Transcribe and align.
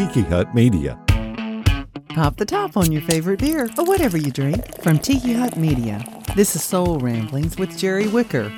Tiki 0.00 0.22
Hut 0.22 0.54
Media. 0.54 0.98
Pop 2.14 2.38
the 2.38 2.46
top 2.46 2.78
on 2.78 2.90
your 2.90 3.02
favorite 3.02 3.38
beer 3.38 3.68
or 3.76 3.84
whatever 3.84 4.16
you 4.16 4.30
drink 4.30 4.80
from 4.80 4.98
Tiki 4.98 5.34
Hut 5.34 5.58
Media. 5.58 6.02
This 6.34 6.56
is 6.56 6.64
Soul 6.64 6.98
Ramblings 6.98 7.58
with 7.58 7.76
Jerry 7.76 8.08
Wicker. 8.08 8.48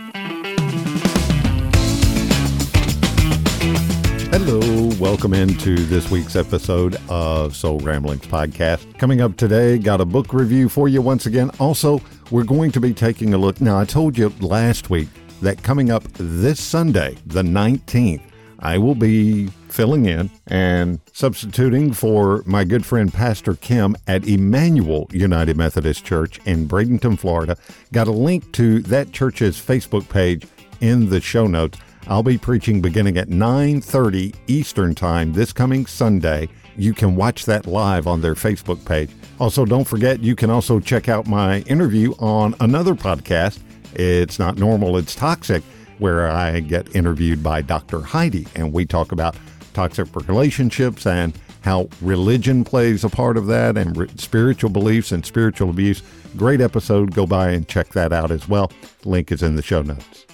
Hello, 4.31 4.91
welcome 5.01 5.35
into 5.35 5.75
this 5.87 6.13
week's 6.13 6.37
episode 6.37 6.97
of 7.09 7.57
Soul 7.57 7.81
Ramblings 7.81 8.27
Podcast. 8.29 8.97
Coming 8.97 9.21
up 9.21 9.37
today, 9.37 9.79
got 9.79 10.01
a 10.01 10.05
book 10.05 10.33
review 10.33 10.69
for 10.69 10.87
you 10.87 11.03
once 11.03 11.27
again. 11.27 11.51
Also, 11.59 12.01
we're 12.31 12.45
going 12.45 12.71
to 12.71 12.79
be 12.79 12.95
taking 12.95 13.35
a 13.35 13.37
look. 13.37 13.61
Now, 13.61 13.81
I 13.81 13.85
told 13.85 14.17
you 14.17 14.33
last 14.39 14.91
week 14.91 15.09
that 15.41 15.61
coming 15.65 15.91
up 15.91 16.05
this 16.15 16.61
Sunday, 16.61 17.17
the 17.27 17.43
19th, 17.43 18.23
I 18.63 18.79
will 18.79 18.95
be 18.95 19.49
filling 19.69 20.07
in 20.07 20.31
and 20.47 21.01
substituting 21.13 21.93
for 21.93 22.45
my 22.47 22.63
good 22.63 22.87
friend 22.87 23.13
Pastor 23.13 23.55
Kim 23.55 23.97
at 24.07 24.27
Emmanuel 24.27 25.09
United 25.11 25.57
Methodist 25.57 26.05
Church 26.05 26.39
in 26.47 26.69
Bradenton, 26.69 27.19
Florida. 27.19 27.57
Got 27.93 28.07
a 28.07 28.13
link 28.13 28.53
to 28.53 28.79
that 28.83 29.11
church's 29.11 29.61
Facebook 29.61 30.09
page 30.09 30.47
in 30.81 31.11
the 31.11 31.21
show 31.21 31.49
notes. 31.49 31.79
I'll 32.07 32.23
be 32.23 32.39
preaching 32.39 32.81
beginning 32.81 33.17
at 33.17 33.29
9:30 33.29 34.35
Eastern 34.47 34.95
Time 34.95 35.33
this 35.33 35.53
coming 35.53 35.85
Sunday. 35.87 36.49
You 36.77 36.95
can 36.95 37.17
watch 37.17 37.45
that 37.47 37.67
live 37.67 38.07
on 38.07 38.21
their 38.21 38.35
Facebook 38.35 38.85
page. 38.85 39.11
Also, 39.41 39.65
don't 39.65 39.87
forget 39.87 40.23
you 40.23 40.37
can 40.37 40.51
also 40.51 40.79
check 40.79 41.09
out 41.09 41.27
my 41.27 41.61
interview 41.63 42.15
on 42.21 42.55
another 42.61 42.95
podcast. 42.95 43.59
It's 43.95 44.39
not 44.39 44.57
normal, 44.57 44.97
it's 44.97 45.15
toxic 45.15 45.63
where 46.03 46.29
I 46.29 46.59
get 46.59 46.97
interviewed 46.97 47.45
by 47.45 47.63
Dr. 47.63 48.01
Heidi, 48.01 48.49
and 48.57 48.73
we 48.73 48.85
talk 48.85 49.13
about 49.13 49.37
toxic 49.73 50.09
relationships 50.29 51.07
and 51.07 51.33
how 51.61 51.89
religion 52.01 52.65
plays 52.65 53.05
a 53.05 53.09
part 53.09 53.37
of 53.37 53.47
that 53.47 53.79
and 53.79 53.97
re- 53.97 54.09
spiritual 54.17 54.69
beliefs 54.69 55.13
and 55.13 55.25
spiritual 55.25 55.71
abuse. 55.71 56.03
Great 56.37 56.61
episode. 56.61 57.15
Go 57.15 57.25
by 57.25 57.51
and 57.51 57.69
check 57.69 57.91
that 57.91 58.13
out 58.13 58.33
as 58.33 58.49
well. 58.49 58.73
Link 59.05 59.31
is 59.31 59.45
in 59.45 59.55
the 59.55 59.63
show 59.63 59.81
notes. 59.81 60.27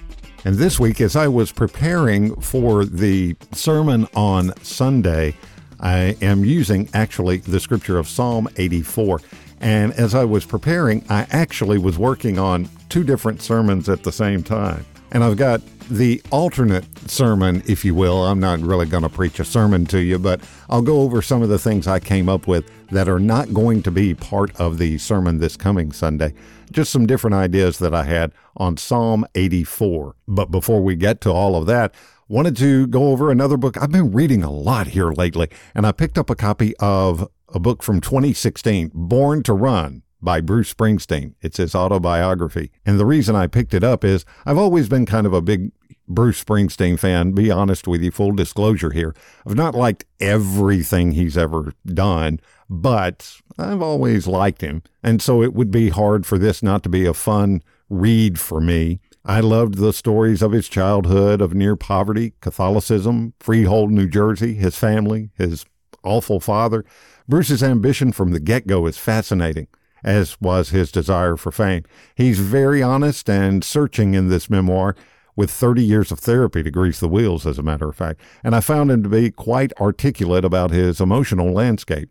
And 0.47 0.57
this 0.57 0.81
week, 0.81 1.03
as 1.03 1.17
I 1.17 1.29
was 1.29 1.53
preparing 1.53 2.35
for 2.41 2.87
the 2.87 3.37
sermon 3.53 4.09
on 4.15 4.55
Sunday, 4.63 5.35
I 5.81 6.17
am 6.23 6.47
using 6.47 6.89
actually 6.95 7.39
the 7.39 7.61
scripture 7.61 7.99
of 7.99 8.09
Psalm 8.09 8.49
84. 8.57 9.21
And 9.61 9.93
as 9.93 10.15
I 10.15 10.25
was 10.25 10.47
preparing, 10.47 11.05
I 11.11 11.27
actually 11.31 11.77
was 11.77 11.99
working 11.99 12.39
on 12.39 12.71
two 12.89 13.05
different 13.05 13.43
sermons 13.43 13.91
at 13.91 14.03
the 14.03 14.13
same 14.13 14.43
time. 14.43 14.87
And 15.11 15.25
I've 15.25 15.37
got 15.37 15.63
the 15.91 16.21
alternate 16.31 16.85
sermon, 17.09 17.63
if 17.67 17.85
you 17.85 17.95
will. 17.95 18.27
I'm 18.27 18.41
not 18.41 18.61
really 18.61 18.87
going 18.87 19.05
to 19.05 19.09
preach 19.09 19.41
a 19.41 19.45
sermon 19.45 19.87
to 19.87 20.01
you, 20.01 20.19
but 20.19 20.41
I'll 20.69 20.83
go 20.83 21.01
over 21.01 21.23
some 21.23 21.43
of 21.43 21.49
the 21.49 21.59
things 21.59 21.87
I 21.87 21.99
came 21.99 22.29
up 22.29 22.47
with 22.47 22.71
that 22.91 23.09
are 23.09 23.19
not 23.19 23.55
going 23.55 23.83
to 23.85 23.91
be 23.91 24.15
part 24.15 24.55
of 24.61 24.79
the 24.79 24.99
sermon 24.99 25.39
this 25.39 25.57
coming 25.57 25.93
Sunday. 25.93 26.35
Just 26.71 26.93
some 26.93 27.07
different 27.07 27.35
ideas 27.35 27.79
that 27.79 27.95
I 27.95 28.05
had 28.05 28.33
on 28.57 28.77
Psalm 28.77 29.25
84. 29.35 30.15
But 30.27 30.51
before 30.51 30.83
we 30.83 30.95
get 30.95 31.23
to 31.23 31.31
all 31.31 31.57
of 31.57 31.67
that, 31.67 31.95
wanted 32.29 32.57
to 32.59 32.87
go 32.87 33.09
over 33.09 33.31
another 33.31 33.57
book. 33.57 33.81
I've 33.81 33.93
been 33.93 34.13
reading 34.13 34.43
a 34.43 34.51
lot 34.51 34.89
here 34.89 35.11
lately, 35.11 35.49
and 35.75 35.87
I 35.87 35.93
picked 35.93 36.19
up 36.19 36.29
a 36.29 36.35
copy 36.35 36.77
of 36.77 37.27
a 37.49 37.59
book 37.59 37.83
from 37.83 38.03
2016, 38.03 38.91
Born 38.93 39.43
to 39.45 39.55
Run 39.55 40.03
by 40.21 40.41
Bruce 40.41 40.73
Springsteen. 40.73 41.35
It's 41.41 41.59
his 41.59 41.75
autobiography. 41.75 42.71
And 42.85 42.99
the 42.99 43.07
reason 43.07 43.37
I 43.37 43.47
picked 43.47 43.75
it 43.75 43.85
up 43.85 44.05
is 44.05 44.25
I've 44.45 44.59
always 44.59 44.89
been 44.89 45.07
kind 45.07 45.27
of 45.27 45.33
a 45.33 45.43
big 45.43 45.73
Bruce 46.09 46.43
Springsteen 46.43 46.99
fan, 46.99 47.33
be 47.33 47.51
honest 47.51 47.87
with 47.87 48.03
you, 48.03 48.11
full 48.11 48.33
disclosure 48.33 48.91
here. 48.91 49.15
I've 49.47 49.57
not 49.57 49.75
liked 49.75 50.07
everything 50.21 51.13
he's 51.13 51.37
ever 51.37 51.73
done, 51.87 52.41
but 52.69 53.37
I've 53.59 53.83
always 53.83 54.27
liked 54.27 54.63
him. 54.63 54.83
And 55.03 55.21
so 55.21 55.43
it 55.43 55.53
would 55.53 55.71
be 55.71 55.91
hard 55.91 56.25
for 56.25 56.39
this 56.39 56.63
not 56.63 56.83
to 56.85 56.89
be 56.89 57.05
a 57.05 57.15
fun 57.15 57.63
read 57.91 58.41
for 58.41 58.61
me. 58.61 59.01
I 59.25 59.41
loved 59.41 59.75
the 59.75 59.93
stories 59.93 60.41
of 60.41 60.53
his 60.53 60.69
childhood, 60.69 61.43
of 61.43 61.55
near 61.55 61.77
poverty, 61.77 62.33
Catholicism, 62.41 63.35
Freehold, 63.39 63.93
New 63.93 64.09
Jersey, 64.09 64.55
his 64.55 64.77
family, 64.77 65.31
his 65.37 65.67
awful 66.03 66.41
father. 66.41 66.87
Bruce's 67.29 67.63
ambition 67.63 68.13
from 68.13 68.31
the 68.31 68.41
get 68.41 68.67
go 68.67 68.87
is 68.87 68.97
fascinating 68.97 69.67
as 70.05 70.41
was 70.41 70.71
his 70.71 70.93
desire 70.93 71.37
for 71.37 71.51
fame. 71.51 71.85
He's 72.15 72.41
very 72.41 72.83
honest 72.83 73.29
and 73.29 73.63
searching 73.65 74.15
in 74.15 74.29
this 74.29 74.49
memoir, 74.51 74.95
with 75.39 75.53
30 75.53 75.85
years 75.85 76.11
of 76.11 76.19
therapy 76.19 76.65
to 76.65 76.71
grease 76.71 76.99
the 76.99 77.07
wheels, 77.07 77.47
as 77.47 77.59
a 77.59 77.63
matter 77.63 77.89
of 77.89 77.95
fact, 77.95 78.21
and 78.43 78.57
I 78.57 78.61
found 78.61 78.91
him 78.91 79.05
to 79.05 79.09
be 79.09 79.31
quite 79.31 79.73
articulate 79.81 80.45
about 80.45 80.73
his 80.73 81.01
emotional 81.01 81.53
landscape. 81.53 82.11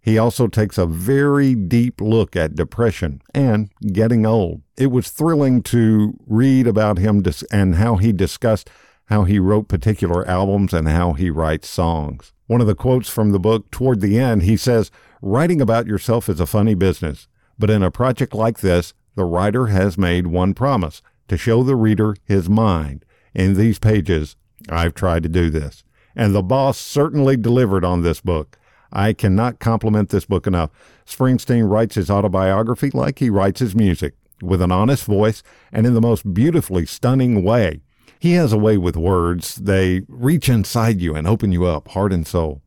He 0.00 0.16
also 0.16 0.48
takes 0.48 0.78
a 0.78 0.86
very 0.86 1.54
deep 1.54 2.00
look 2.00 2.34
at 2.34 2.56
depression 2.56 3.20
and 3.34 3.70
getting 3.92 4.24
old. 4.24 4.62
It 4.78 4.86
was 4.86 5.10
thrilling 5.10 5.62
to 5.64 6.18
read 6.26 6.66
about 6.66 6.96
him 6.96 7.22
and 7.52 7.74
how 7.74 7.96
he 7.96 8.10
discussed 8.10 8.70
how 9.06 9.24
he 9.24 9.38
wrote 9.38 9.68
particular 9.68 10.26
albums 10.26 10.72
and 10.72 10.88
how 10.88 11.12
he 11.12 11.28
writes 11.28 11.68
songs. 11.68 12.32
One 12.52 12.60
of 12.60 12.66
the 12.66 12.74
quotes 12.74 13.08
from 13.08 13.32
the 13.32 13.38
book 13.38 13.70
toward 13.70 14.02
the 14.02 14.18
end, 14.18 14.42
he 14.42 14.58
says, 14.58 14.90
Writing 15.22 15.62
about 15.62 15.86
yourself 15.86 16.28
is 16.28 16.38
a 16.38 16.44
funny 16.44 16.74
business, 16.74 17.26
but 17.58 17.70
in 17.70 17.82
a 17.82 17.90
project 17.90 18.34
like 18.34 18.58
this, 18.58 18.92
the 19.14 19.24
writer 19.24 19.68
has 19.68 19.96
made 19.96 20.26
one 20.26 20.52
promise 20.52 21.00
to 21.28 21.38
show 21.38 21.62
the 21.62 21.76
reader 21.76 22.14
his 22.26 22.50
mind. 22.50 23.06
In 23.32 23.54
these 23.54 23.78
pages, 23.78 24.36
I've 24.68 24.92
tried 24.92 25.22
to 25.22 25.30
do 25.30 25.48
this. 25.48 25.82
And 26.14 26.34
the 26.34 26.42
boss 26.42 26.76
certainly 26.76 27.38
delivered 27.38 27.86
on 27.86 28.02
this 28.02 28.20
book. 28.20 28.58
I 28.92 29.14
cannot 29.14 29.58
compliment 29.58 30.10
this 30.10 30.26
book 30.26 30.46
enough. 30.46 30.68
Springsteen 31.06 31.70
writes 31.70 31.94
his 31.94 32.10
autobiography 32.10 32.90
like 32.90 33.18
he 33.18 33.30
writes 33.30 33.60
his 33.60 33.74
music, 33.74 34.12
with 34.42 34.60
an 34.60 34.70
honest 34.70 35.06
voice 35.06 35.42
and 35.72 35.86
in 35.86 35.94
the 35.94 36.02
most 36.02 36.34
beautifully 36.34 36.84
stunning 36.84 37.42
way. 37.42 37.80
He 38.22 38.34
has 38.34 38.52
a 38.52 38.56
way 38.56 38.78
with 38.78 38.96
words. 38.96 39.56
They 39.56 40.02
reach 40.06 40.48
inside 40.48 41.00
you 41.00 41.16
and 41.16 41.26
open 41.26 41.50
you 41.50 41.64
up, 41.64 41.88
heart 41.88 42.12
and 42.12 42.24
soul. 42.24 42.62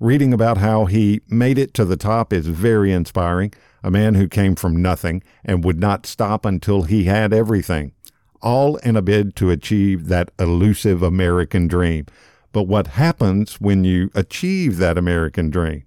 Reading 0.00 0.32
about 0.32 0.56
how 0.56 0.86
he 0.86 1.20
made 1.28 1.58
it 1.58 1.74
to 1.74 1.84
the 1.84 1.98
top 1.98 2.32
is 2.32 2.46
very 2.46 2.90
inspiring. 2.90 3.52
A 3.82 3.90
man 3.90 4.14
who 4.14 4.28
came 4.28 4.54
from 4.54 4.80
nothing 4.80 5.22
and 5.44 5.62
would 5.62 5.78
not 5.78 6.06
stop 6.06 6.46
until 6.46 6.84
he 6.84 7.04
had 7.04 7.34
everything 7.34 7.92
all 8.40 8.76
in 8.76 8.96
a 8.96 9.02
bid 9.02 9.36
to 9.36 9.50
achieve 9.50 10.08
that 10.08 10.30
elusive 10.38 11.02
American 11.02 11.68
dream. 11.68 12.06
But 12.52 12.62
what 12.62 12.86
happens 12.86 13.60
when 13.60 13.84
you 13.84 14.10
achieve 14.14 14.78
that 14.78 14.96
American 14.96 15.50
dream? 15.50 15.84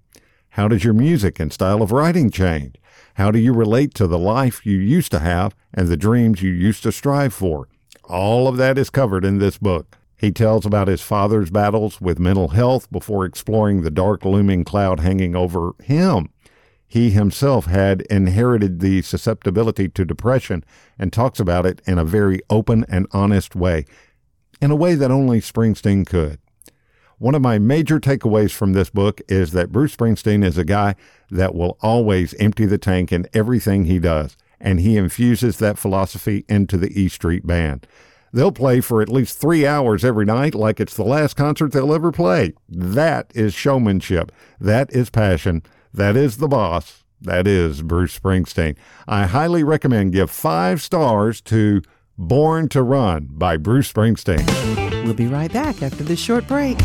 How 0.50 0.68
does 0.68 0.84
your 0.84 0.94
music 0.94 1.40
and 1.40 1.52
style 1.52 1.82
of 1.82 1.92
writing 1.92 2.30
change? 2.30 2.76
How 3.16 3.32
do 3.32 3.40
you 3.40 3.52
relate 3.52 3.96
to 3.96 4.06
the 4.06 4.20
life 4.20 4.64
you 4.64 4.78
used 4.78 5.12
to 5.14 5.20
have 5.20 5.56
and 5.74 5.88
the 5.88 5.98
dreams 5.98 6.44
you 6.44 6.52
used 6.52 6.84
to 6.84 6.92
strive 6.92 7.34
for? 7.34 7.68
All 8.08 8.48
of 8.48 8.58
that 8.58 8.78
is 8.78 8.90
covered 8.90 9.24
in 9.24 9.38
this 9.38 9.58
book. 9.58 9.98
He 10.18 10.32
tells 10.32 10.66
about 10.66 10.88
his 10.88 11.02
father's 11.02 11.52
battles 11.52 12.02
with 12.02 12.20
mental 12.20 12.50
health 12.50 12.92
before 12.92 13.26
exploring 13.26 13.82
the 13.82 13.92
dark 13.92 14.26
looming 14.26 14.64
cloud 14.64 15.02
hanging 15.02 15.36
over 15.36 15.74
him 15.84 16.30
he 16.88 17.10
himself 17.10 17.66
had 17.66 18.02
inherited 18.04 18.80
the 18.80 19.02
susceptibility 19.02 19.90
to 19.90 20.06
depression 20.06 20.64
and 20.98 21.12
talks 21.12 21.40
about 21.40 21.66
it 21.66 21.82
in 21.86 21.98
a 21.98 22.06
very 22.06 22.40
open 22.50 22.86
and 22.88 23.08
honest 23.12 23.56
way, 23.56 23.86
in 24.62 24.72
a 24.72 24.76
way 24.76 24.96
that 24.96 25.12
only 25.12 25.42
Springsteen 25.42 26.06
could. 26.06 26.40
One 27.18 27.36
of 27.36 27.42
my 27.42 27.60
major 27.60 28.00
takeaways 28.00 28.52
from 28.52 28.74
this 28.74 28.90
book 28.90 29.22
is 29.28 29.52
that 29.52 29.72
Bruce 29.72 29.96
Springsteen 29.96 30.46
is 30.46 30.58
a 30.58 30.64
guy 30.64 30.96
that 31.30 31.54
will 31.54 31.78
always 31.82 32.34
empty 32.36 32.66
the 32.66 32.78
tank 32.78 33.12
in 33.12 33.28
everything 33.34 33.84
he 33.84 34.00
does, 34.00 34.38
and 34.60 34.80
he 34.80 34.98
infuses 34.98 35.58
that 35.58 35.78
philosophy 35.78 36.46
into 36.48 36.78
the 36.78 37.00
E 37.00 37.10
Street 37.10 37.46
Band. 37.46 37.88
They'll 38.34 38.52
play 38.52 38.82
for 38.82 39.02
at 39.02 39.10
least 39.10 39.40
three 39.40 39.66
hours 39.66 40.04
every 40.04 40.26
night 40.26 40.54
like 40.54 40.80
it's 40.80 40.96
the 40.96 41.04
last 41.04 41.36
concert 41.36 41.72
they'll 41.72 41.94
ever 41.94 42.12
play. 42.12 42.54
That 42.68 43.32
is 43.34 43.54
showmanship. 43.54 44.32
That 44.60 44.92
is 44.94 45.10
passion. 45.10 45.64
That 45.94 46.16
is 46.16 46.38
the 46.38 46.48
boss. 46.48 47.04
That 47.22 47.48
is 47.48 47.82
Bruce 47.82 48.18
Springsteen. 48.18 48.78
I 49.08 49.26
highly 49.26 49.64
recommend 49.64 50.14
give 50.14 50.30
five 50.30 50.82
stars 50.82 51.42
to 51.42 51.82
Born 52.18 52.70
to 52.70 52.84
Run 52.84 53.30
by 53.32 53.58
Bruce 53.58 53.92
Springsteen. 53.92 55.06
We'll 55.06 55.14
be 55.14 55.28
right 55.28 55.52
back 55.52 55.82
after 55.82 56.04
this 56.04 56.20
short 56.20 56.48
break. 56.48 56.78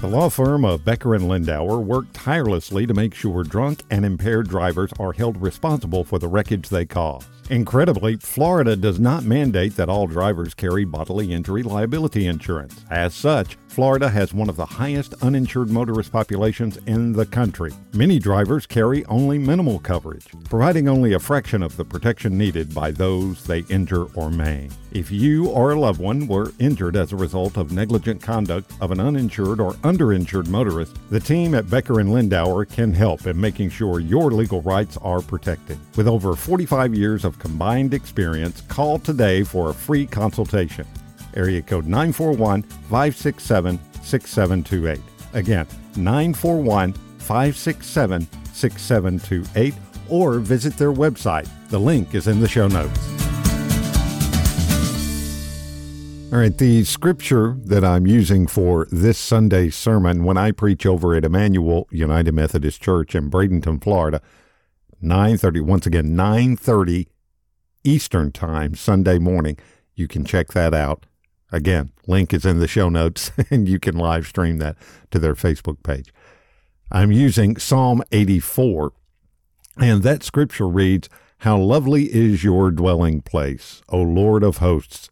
The 0.00 0.06
law 0.06 0.28
firm 0.28 0.64
of 0.64 0.84
Becker 0.84 1.16
and 1.16 1.24
Lindauer 1.24 1.82
worked 1.82 2.14
tirelessly 2.14 2.86
to 2.86 2.94
make 2.94 3.14
sure 3.14 3.42
drunk 3.42 3.82
and 3.90 4.04
impaired 4.04 4.48
drivers 4.48 4.92
are 5.00 5.12
held 5.12 5.42
responsible 5.42 6.04
for 6.04 6.20
the 6.20 6.28
wreckage 6.28 6.68
they 6.68 6.86
cause. 6.86 7.26
Incredibly, 7.50 8.14
Florida 8.14 8.76
does 8.76 9.00
not 9.00 9.24
mandate 9.24 9.74
that 9.74 9.88
all 9.88 10.06
drivers 10.06 10.54
carry 10.54 10.84
bodily 10.84 11.32
injury 11.32 11.64
liability 11.64 12.28
insurance. 12.28 12.84
As 12.88 13.12
such, 13.12 13.58
Florida 13.68 14.08
has 14.08 14.34
one 14.34 14.48
of 14.48 14.56
the 14.56 14.66
highest 14.66 15.14
uninsured 15.22 15.70
motorist 15.70 16.10
populations 16.10 16.78
in 16.86 17.12
the 17.12 17.26
country. 17.26 17.72
Many 17.92 18.18
drivers 18.18 18.66
carry 18.66 19.04
only 19.04 19.38
minimal 19.38 19.78
coverage, 19.78 20.26
providing 20.44 20.88
only 20.88 21.12
a 21.12 21.18
fraction 21.18 21.62
of 21.62 21.76
the 21.76 21.84
protection 21.84 22.36
needed 22.36 22.74
by 22.74 22.90
those 22.90 23.44
they 23.44 23.60
injure 23.68 24.06
or 24.14 24.30
maim. 24.30 24.70
If 24.92 25.12
you 25.12 25.48
or 25.48 25.72
a 25.72 25.78
loved 25.78 26.00
one 26.00 26.26
were 26.26 26.52
injured 26.58 26.96
as 26.96 27.12
a 27.12 27.16
result 27.16 27.56
of 27.56 27.70
negligent 27.70 28.22
conduct 28.22 28.72
of 28.80 28.90
an 28.90 29.00
uninsured 29.00 29.60
or 29.60 29.74
underinsured 29.74 30.48
motorist, 30.48 30.96
the 31.10 31.20
team 31.20 31.54
at 31.54 31.70
Becker 31.70 32.00
and 32.00 32.10
Lindauer 32.10 32.68
can 32.68 32.92
help 32.92 33.26
in 33.26 33.40
making 33.40 33.70
sure 33.70 34.00
your 34.00 34.30
legal 34.30 34.62
rights 34.62 34.96
are 35.02 35.20
protected. 35.20 35.78
With 35.94 36.08
over 36.08 36.34
45 36.34 36.94
years 36.94 37.24
of 37.24 37.38
combined 37.38 37.92
experience, 37.92 38.62
call 38.62 38.98
today 38.98 39.44
for 39.44 39.70
a 39.70 39.74
free 39.74 40.06
consultation. 40.06 40.86
Area 41.38 41.62
code 41.62 41.86
941 41.86 42.62
567 42.62 43.78
6728. 44.02 45.00
Again, 45.34 45.66
941 45.96 46.92
567 46.92 48.28
6728 48.52 49.74
or 50.08 50.38
visit 50.40 50.76
their 50.76 50.92
website. 50.92 51.48
The 51.68 51.78
link 51.78 52.14
is 52.14 52.26
in 52.26 52.40
the 52.40 52.48
show 52.48 52.66
notes. 52.66 52.98
All 56.30 56.38
right, 56.38 56.56
the 56.56 56.84
scripture 56.84 57.56
that 57.64 57.84
I'm 57.84 58.06
using 58.06 58.46
for 58.46 58.86
this 58.90 59.16
Sunday's 59.16 59.74
sermon 59.74 60.24
when 60.24 60.36
I 60.36 60.50
preach 60.52 60.84
over 60.84 61.14
at 61.14 61.24
Emmanuel 61.24 61.88
United 61.90 62.32
Methodist 62.32 62.82
Church 62.82 63.14
in 63.14 63.30
Bradenton, 63.30 63.82
Florida, 63.82 64.20
9:30 65.02 65.62
once 65.62 65.86
again 65.86 66.14
9:30 66.14 67.06
Eastern 67.82 68.30
Time 68.30 68.74
Sunday 68.74 69.18
morning. 69.18 69.56
You 69.94 70.06
can 70.06 70.24
check 70.24 70.48
that 70.48 70.74
out. 70.74 71.06
Again, 71.50 71.92
link 72.06 72.34
is 72.34 72.44
in 72.44 72.58
the 72.58 72.68
show 72.68 72.88
notes 72.88 73.30
and 73.50 73.68
you 73.68 73.78
can 73.78 73.96
live 73.96 74.26
stream 74.26 74.58
that 74.58 74.76
to 75.10 75.18
their 75.18 75.34
Facebook 75.34 75.82
page. 75.82 76.12
I'm 76.90 77.12
using 77.12 77.56
Psalm 77.56 78.02
84 78.12 78.92
and 79.78 80.02
that 80.02 80.24
scripture 80.24 80.68
reads, 80.68 81.08
"How 81.38 81.56
lovely 81.56 82.12
is 82.12 82.42
your 82.42 82.70
dwelling 82.70 83.22
place, 83.22 83.80
O 83.88 84.02
Lord 84.02 84.42
of 84.42 84.58
hosts." 84.58 85.08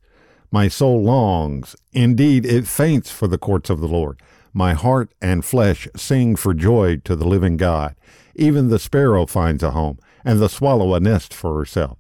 My 0.51 0.69
soul 0.69 1.03
longs, 1.03 1.77
indeed 1.93 2.45
it 2.47 2.67
faints 2.67 3.11
for 3.11 3.29
the 3.29 3.39
courts 3.39 3.71
of 3.71 3.81
the 3.81 3.89
Lord. 3.89 4.19
My 4.53 4.73
heart 4.75 5.13
and 5.21 5.45
flesh 5.45 5.87
sing 5.97 6.35
for 6.35 6.55
joy 6.55 6.97
to 7.05 7.15
the 7.15 7.29
living 7.29 7.57
God. 7.57 7.95
Even 8.35 8.69
the 8.69 8.79
sparrow 8.79 9.27
finds 9.27 9.63
a 9.63 9.73
home, 9.73 9.99
and 10.25 10.41
the 10.41 10.49
swallow 10.49 10.95
a 10.95 11.01
nest 11.01 11.35
for 11.35 11.57
herself, 11.59 11.99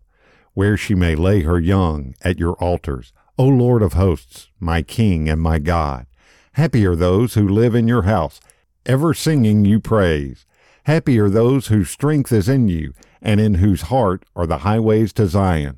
where 0.54 0.76
she 0.76 0.94
may 0.94 1.14
lay 1.14 1.42
her 1.42 1.60
young 1.60 2.14
at 2.22 2.38
your 2.38 2.54
altars. 2.54 3.12
O 3.38 3.44
Lord 3.46 3.82
of 3.82 3.92
hosts, 3.92 4.48
my 4.58 4.80
King 4.80 5.28
and 5.28 5.42
my 5.42 5.58
God. 5.58 6.06
Happy 6.52 6.86
are 6.86 6.96
those 6.96 7.34
who 7.34 7.46
live 7.46 7.74
in 7.74 7.86
your 7.86 8.02
house, 8.02 8.40
ever 8.86 9.12
singing 9.12 9.66
you 9.66 9.78
praise. 9.78 10.46
Happy 10.84 11.18
are 11.18 11.28
those 11.28 11.66
whose 11.66 11.90
strength 11.90 12.32
is 12.32 12.48
in 12.48 12.66
you, 12.68 12.94
and 13.20 13.38
in 13.38 13.56
whose 13.56 13.82
heart 13.82 14.24
are 14.34 14.46
the 14.46 14.58
highways 14.58 15.12
to 15.12 15.26
Zion. 15.26 15.76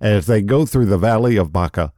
As 0.00 0.24
they 0.26 0.40
go 0.40 0.64
through 0.64 0.86
the 0.86 0.96
valley 0.96 1.36
of 1.36 1.52
Baca, 1.52 1.92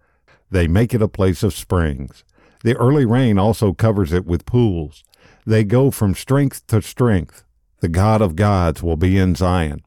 they 0.51 0.67
make 0.67 0.93
it 0.93 1.03
a 1.03 1.07
place 1.07 1.45
of 1.45 1.55
springs. 1.55 2.25
The 2.65 2.75
early 2.77 3.05
rain 3.05 3.39
also 3.39 3.73
covers 3.73 4.13
it 4.13 4.27
with 4.27 4.47
pools. 4.47 5.05
They 5.47 5.63
go 5.63 5.93
from 5.93 6.17
strength 6.17 6.67
to 6.69 6.83
strength. 6.83 7.45
The 7.79 7.89
God 7.89 8.21
of 8.21 8.35
gods 8.35 8.83
will 8.83 8.97
be 8.97 9.17
in 9.17 9.37
Zion. 9.37 9.85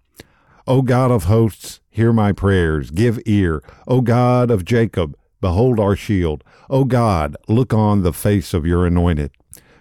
O 0.67 0.81
God 0.81 1.11
of 1.11 1.23
hosts, 1.23 1.79
hear 1.89 2.13
my 2.13 2.31
prayers, 2.31 2.91
give 2.91 3.19
ear. 3.25 3.63
O 3.87 4.01
God 4.01 4.51
of 4.51 4.63
Jacob, 4.63 5.17
behold 5.41 5.79
our 5.79 5.95
shield. 5.95 6.43
O 6.69 6.83
God, 6.83 7.35
look 7.47 7.73
on 7.73 8.03
the 8.03 8.13
face 8.13 8.53
of 8.53 8.65
your 8.65 8.85
anointed. 8.85 9.31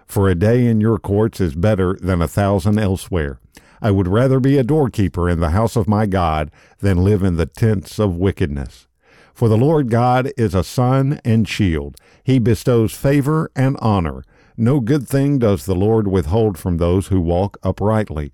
For 0.06 0.28
a 0.28 0.34
day 0.34 0.66
in 0.66 0.80
your 0.80 0.98
courts 0.98 1.40
is 1.40 1.54
better 1.54 1.96
than 2.00 2.22
a 2.22 2.28
thousand 2.28 2.78
elsewhere. 2.78 3.38
I 3.82 3.90
would 3.90 4.08
rather 4.08 4.40
be 4.40 4.58
a 4.58 4.64
doorkeeper 4.64 5.28
in 5.28 5.40
the 5.40 5.50
house 5.50 5.76
of 5.76 5.88
my 5.88 6.06
God 6.06 6.50
than 6.80 7.04
live 7.04 7.22
in 7.22 7.36
the 7.36 7.46
tents 7.46 7.98
of 7.98 8.16
wickedness. 8.16 8.88
For 9.32 9.48
the 9.48 9.56
Lord 9.56 9.90
God 9.90 10.32
is 10.36 10.54
a 10.54 10.64
sun 10.64 11.20
and 11.24 11.48
shield. 11.48 11.96
He 12.24 12.38
bestows 12.38 12.92
favor 12.92 13.50
and 13.54 13.76
honor. 13.80 14.24
No 14.56 14.80
good 14.80 15.08
thing 15.08 15.38
does 15.38 15.64
the 15.64 15.74
Lord 15.74 16.08
withhold 16.08 16.58
from 16.58 16.76
those 16.76 17.06
who 17.06 17.20
walk 17.20 17.56
uprightly. 17.62 18.32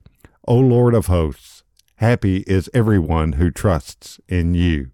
O 0.49 0.57
Lord 0.57 0.95
of 0.95 1.07
hosts, 1.07 1.56
happy 1.97 2.45
is 2.47 2.71
everyone 2.75 3.35
who 3.35 3.51
trusts 3.51 4.21
in 4.29 4.55
you. 4.55 4.91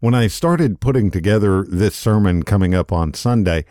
When 0.00 0.14
I 0.14 0.26
started 0.26 0.80
putting 0.80 1.10
together 1.10 1.64
this 1.64 1.94
sermon 1.94 2.42
coming 2.42 2.74
up 2.74 2.92
on 2.92 3.14
Sunday, 3.14 3.64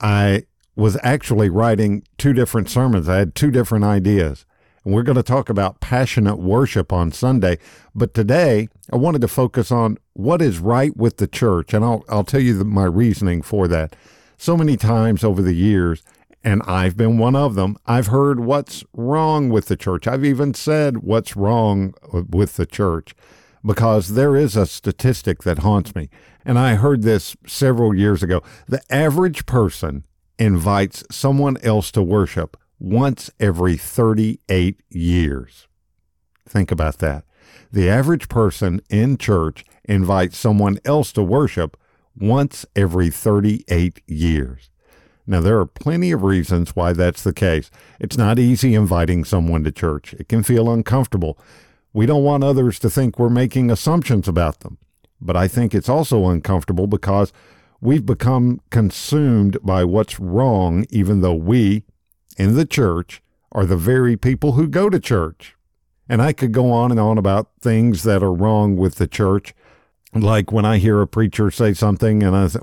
I 0.00 0.44
was 0.76 0.98
actually 1.02 1.50
writing 1.50 2.02
two 2.16 2.32
different 2.32 2.70
sermons. 2.70 3.08
I 3.08 3.18
had 3.18 3.34
two 3.34 3.50
different 3.50 3.84
ideas. 3.84 4.46
And 4.84 4.92
we're 4.92 5.02
going 5.02 5.16
to 5.16 5.22
talk 5.22 5.48
about 5.48 5.80
passionate 5.80 6.38
worship 6.38 6.92
on 6.92 7.12
Sunday. 7.12 7.58
But 7.94 8.14
today, 8.14 8.68
I 8.92 8.96
wanted 8.96 9.20
to 9.20 9.28
focus 9.28 9.70
on 9.70 9.98
what 10.14 10.42
is 10.42 10.58
right 10.58 10.96
with 10.96 11.18
the 11.18 11.26
church. 11.26 11.74
And 11.74 11.84
I'll, 11.84 12.04
I'll 12.08 12.24
tell 12.24 12.40
you 12.40 12.56
the, 12.56 12.64
my 12.64 12.84
reasoning 12.84 13.42
for 13.42 13.68
that. 13.68 13.96
So 14.36 14.56
many 14.56 14.76
times 14.76 15.24
over 15.24 15.42
the 15.42 15.54
years, 15.54 16.02
and 16.44 16.62
I've 16.66 16.96
been 16.96 17.16
one 17.16 17.34
of 17.34 17.54
them, 17.54 17.76
I've 17.86 18.08
heard 18.08 18.40
what's 18.40 18.84
wrong 18.92 19.48
with 19.48 19.66
the 19.66 19.76
church. 19.76 20.06
I've 20.06 20.24
even 20.24 20.52
said 20.52 20.98
what's 20.98 21.36
wrong 21.36 21.94
with 22.12 22.56
the 22.56 22.66
church 22.66 23.14
because 23.64 24.10
there 24.10 24.36
is 24.36 24.54
a 24.54 24.66
statistic 24.66 25.42
that 25.42 25.60
haunts 25.60 25.94
me. 25.94 26.10
And 26.44 26.58
I 26.58 26.74
heard 26.74 27.02
this 27.02 27.34
several 27.46 27.94
years 27.94 28.22
ago. 28.22 28.42
The 28.68 28.82
average 28.92 29.46
person 29.46 30.04
invites 30.38 31.02
someone 31.10 31.56
else 31.62 31.90
to 31.92 32.02
worship 32.02 32.58
once 32.78 33.30
every 33.40 33.78
38 33.78 34.82
years. 34.90 35.66
Think 36.46 36.70
about 36.70 36.98
that. 36.98 37.24
The 37.72 37.88
average 37.88 38.28
person 38.28 38.82
in 38.90 39.16
church 39.16 39.64
invites 39.84 40.36
someone 40.36 40.78
else 40.84 41.12
to 41.12 41.22
worship 41.22 41.78
once 42.14 42.66
every 42.76 43.08
38 43.08 44.02
years. 44.06 44.70
Now, 45.26 45.40
there 45.40 45.58
are 45.58 45.66
plenty 45.66 46.12
of 46.12 46.22
reasons 46.22 46.76
why 46.76 46.92
that's 46.92 47.22
the 47.22 47.32
case. 47.32 47.70
It's 47.98 48.18
not 48.18 48.38
easy 48.38 48.74
inviting 48.74 49.24
someone 49.24 49.64
to 49.64 49.72
church, 49.72 50.14
it 50.14 50.28
can 50.28 50.42
feel 50.42 50.70
uncomfortable. 50.70 51.38
We 51.92 52.06
don't 52.06 52.24
want 52.24 52.42
others 52.42 52.78
to 52.80 52.90
think 52.90 53.18
we're 53.18 53.30
making 53.30 53.70
assumptions 53.70 54.26
about 54.26 54.60
them. 54.60 54.78
But 55.20 55.36
I 55.36 55.48
think 55.48 55.74
it's 55.74 55.88
also 55.88 56.28
uncomfortable 56.28 56.88
because 56.88 57.32
we've 57.80 58.04
become 58.04 58.60
consumed 58.70 59.56
by 59.62 59.84
what's 59.84 60.18
wrong, 60.18 60.86
even 60.90 61.20
though 61.20 61.34
we, 61.34 61.84
in 62.36 62.56
the 62.56 62.66
church 62.66 63.22
are 63.52 63.64
the 63.64 63.76
very 63.76 64.16
people 64.16 64.52
who 64.52 64.66
go 64.66 64.90
to 64.90 64.98
church. 64.98 65.56
And 66.08 66.20
I 66.20 66.32
could 66.32 66.52
go 66.52 66.70
on 66.72 66.90
and 66.90 67.00
on 67.00 67.16
about 67.16 67.48
things 67.60 68.02
that 68.02 68.22
are 68.22 68.34
wrong 68.34 68.76
with 68.76 68.96
the 68.96 69.06
church. 69.06 69.54
Like 70.12 70.52
when 70.52 70.64
I 70.64 70.78
hear 70.78 71.00
a 71.00 71.06
preacher 71.06 71.50
say 71.50 71.72
something 71.72 72.22
and 72.22 72.36
I 72.36 72.48
say, 72.48 72.60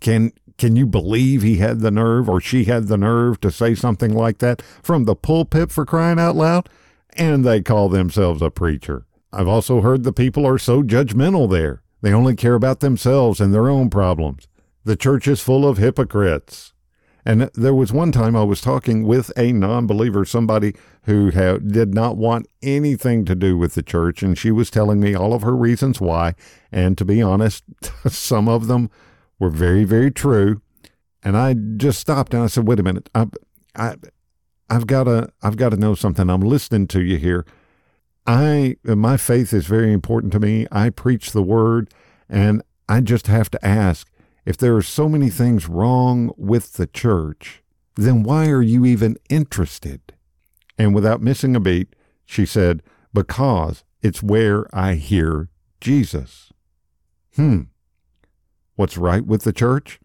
can, 0.00 0.32
can 0.58 0.76
you 0.76 0.86
believe 0.86 1.42
he 1.42 1.56
had 1.56 1.80
the 1.80 1.90
nerve 1.90 2.28
or 2.28 2.40
she 2.40 2.64
had 2.64 2.88
the 2.88 2.98
nerve 2.98 3.40
to 3.40 3.50
say 3.50 3.74
something 3.74 4.14
like 4.14 4.38
that 4.38 4.62
from 4.82 5.04
the 5.04 5.16
pulpit 5.16 5.70
for 5.70 5.84
crying 5.84 6.18
out 6.18 6.36
loud? 6.36 6.68
And 7.14 7.44
they 7.44 7.60
call 7.60 7.88
themselves 7.88 8.42
a 8.42 8.50
preacher. 8.50 9.06
I've 9.32 9.48
also 9.48 9.80
heard 9.80 10.02
the 10.02 10.12
people 10.12 10.46
are 10.46 10.58
so 10.58 10.82
judgmental 10.82 11.50
there. 11.50 11.82
They 12.00 12.12
only 12.12 12.36
care 12.36 12.54
about 12.54 12.80
themselves 12.80 13.40
and 13.40 13.54
their 13.54 13.68
own 13.68 13.90
problems. 13.90 14.48
The 14.84 14.96
church 14.96 15.28
is 15.28 15.40
full 15.40 15.66
of 15.66 15.78
hypocrites. 15.78 16.72
And 17.24 17.42
there 17.54 17.74
was 17.74 17.92
one 17.92 18.10
time 18.10 18.34
I 18.34 18.42
was 18.42 18.60
talking 18.60 19.04
with 19.04 19.30
a 19.36 19.52
non 19.52 19.86
believer, 19.86 20.24
somebody 20.24 20.74
who 21.04 21.30
did 21.30 21.94
not 21.94 22.16
want 22.16 22.48
anything 22.62 23.24
to 23.26 23.36
do 23.36 23.56
with 23.56 23.74
the 23.74 23.82
church, 23.82 24.24
and 24.24 24.36
she 24.36 24.50
was 24.50 24.70
telling 24.70 24.98
me 24.98 25.14
all 25.14 25.32
of 25.32 25.42
her 25.42 25.54
reasons 25.54 26.00
why. 26.00 26.34
And 26.72 26.98
to 26.98 27.04
be 27.04 27.22
honest, 27.22 27.62
some 28.08 28.48
of 28.48 28.66
them 28.66 28.90
were 29.42 29.50
very, 29.50 29.84
very 29.84 30.10
true. 30.10 30.62
And 31.22 31.36
I 31.36 31.54
just 31.54 31.98
stopped 31.98 32.32
and 32.32 32.42
I 32.42 32.46
said, 32.46 32.66
"Wait 32.66 32.80
a 32.80 32.82
minute, 32.82 33.10
I, 33.14 33.26
I, 33.76 33.96
I've 34.70 34.86
got 34.86 35.04
to, 35.04 35.28
I've 35.42 35.56
got 35.56 35.70
to 35.70 35.76
know 35.76 35.94
something. 35.94 36.30
I'm 36.30 36.40
listening 36.40 36.86
to 36.88 37.02
you 37.02 37.16
here. 37.18 37.44
I, 38.26 38.76
my 38.84 39.16
faith 39.16 39.52
is 39.52 39.66
very 39.66 39.92
important 39.92 40.32
to 40.32 40.40
me. 40.40 40.66
I 40.70 40.90
preach 40.90 41.32
the 41.32 41.42
word, 41.42 41.90
and 42.28 42.62
I 42.88 43.00
just 43.00 43.26
have 43.26 43.50
to 43.50 43.66
ask." 43.66 44.08
If 44.44 44.56
there 44.56 44.74
are 44.76 44.82
so 44.82 45.08
many 45.08 45.30
things 45.30 45.68
wrong 45.68 46.32
with 46.36 46.72
the 46.72 46.88
church, 46.88 47.62
then 47.94 48.24
why 48.24 48.48
are 48.48 48.62
you 48.62 48.84
even 48.84 49.16
interested? 49.28 50.00
And 50.76 50.94
without 50.94 51.22
missing 51.22 51.54
a 51.54 51.60
beat, 51.60 51.94
she 52.24 52.44
said, 52.44 52.82
Because 53.14 53.84
it's 54.00 54.20
where 54.20 54.66
I 54.74 54.94
hear 54.94 55.48
Jesus. 55.80 56.52
Hmm. 57.36 57.62
What's 58.74 58.96
right 58.96 59.24
with 59.24 59.42
the 59.42 59.52
church? 59.52 60.00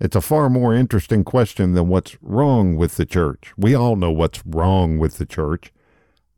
It's 0.00 0.16
a 0.16 0.20
far 0.20 0.50
more 0.50 0.74
interesting 0.74 1.22
question 1.22 1.74
than 1.74 1.86
what's 1.86 2.16
wrong 2.20 2.76
with 2.76 2.96
the 2.96 3.06
church. 3.06 3.52
We 3.56 3.76
all 3.76 3.94
know 3.94 4.10
what's 4.10 4.42
wrong 4.44 4.98
with 4.98 5.18
the 5.18 5.26
church. 5.26 5.72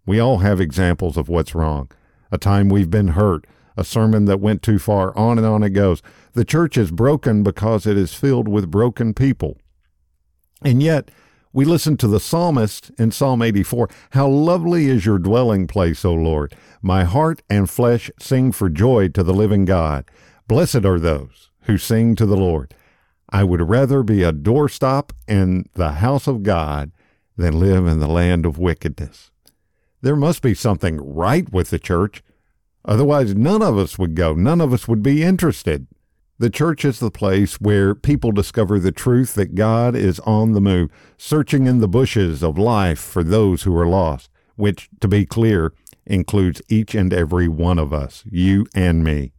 We 0.04 0.20
all 0.20 0.38
have 0.38 0.60
examples 0.60 1.16
of 1.16 1.30
what's 1.30 1.54
wrong. 1.54 1.90
A 2.30 2.36
time 2.36 2.68
we've 2.68 2.90
been 2.90 3.08
hurt, 3.08 3.46
a 3.78 3.84
sermon 3.84 4.26
that 4.26 4.40
went 4.40 4.62
too 4.62 4.78
far, 4.78 5.16
on 5.16 5.38
and 5.38 5.46
on 5.46 5.62
it 5.62 5.70
goes. 5.70 6.02
The 6.34 6.44
church 6.44 6.76
is 6.76 6.90
broken 6.90 7.42
because 7.42 7.86
it 7.86 7.96
is 7.96 8.12
filled 8.12 8.46
with 8.46 8.70
broken 8.70 9.14
people. 9.14 9.56
And 10.62 10.82
yet, 10.82 11.10
we 11.52 11.64
listen 11.64 11.96
to 11.96 12.08
the 12.08 12.20
psalmist 12.20 12.90
in 12.98 13.10
Psalm 13.10 13.40
84 13.40 13.88
How 14.10 14.28
lovely 14.28 14.88
is 14.88 15.06
your 15.06 15.18
dwelling 15.18 15.66
place, 15.66 16.04
O 16.04 16.12
Lord! 16.12 16.54
My 16.82 17.04
heart 17.04 17.42
and 17.48 17.70
flesh 17.70 18.10
sing 18.20 18.52
for 18.52 18.68
joy 18.68 19.08
to 19.08 19.22
the 19.22 19.34
living 19.34 19.64
God. 19.64 20.04
Blessed 20.46 20.84
are 20.84 20.98
those 20.98 21.49
who 21.62 21.78
sing 21.78 22.14
to 22.16 22.26
the 22.26 22.36
Lord. 22.36 22.74
I 23.30 23.44
would 23.44 23.68
rather 23.68 24.02
be 24.02 24.22
a 24.22 24.32
doorstop 24.32 25.10
in 25.28 25.66
the 25.74 25.92
house 25.92 26.26
of 26.26 26.42
God 26.42 26.90
than 27.36 27.60
live 27.60 27.86
in 27.86 28.00
the 28.00 28.08
land 28.08 28.44
of 28.44 28.58
wickedness. 28.58 29.30
There 30.02 30.16
must 30.16 30.42
be 30.42 30.54
something 30.54 30.96
right 30.96 31.50
with 31.52 31.70
the 31.70 31.78
church. 31.78 32.22
Otherwise, 32.84 33.34
none 33.34 33.62
of 33.62 33.76
us 33.78 33.98
would 33.98 34.14
go. 34.14 34.34
None 34.34 34.60
of 34.60 34.72
us 34.72 34.88
would 34.88 35.02
be 35.02 35.22
interested. 35.22 35.86
The 36.38 36.50
church 36.50 36.86
is 36.86 36.98
the 36.98 37.10
place 37.10 37.60
where 37.60 37.94
people 37.94 38.32
discover 38.32 38.78
the 38.78 38.92
truth 38.92 39.34
that 39.34 39.54
God 39.54 39.94
is 39.94 40.20
on 40.20 40.52
the 40.52 40.60
move, 40.60 40.90
searching 41.18 41.66
in 41.66 41.80
the 41.80 41.88
bushes 41.88 42.42
of 42.42 42.56
life 42.56 42.98
for 42.98 43.22
those 43.22 43.64
who 43.64 43.76
are 43.76 43.86
lost, 43.86 44.30
which, 44.56 44.88
to 45.00 45.08
be 45.08 45.26
clear, 45.26 45.74
includes 46.06 46.62
each 46.70 46.94
and 46.94 47.12
every 47.12 47.46
one 47.46 47.78
of 47.78 47.92
us, 47.92 48.24
you 48.30 48.66
and 48.74 49.04
me. 49.04 49.32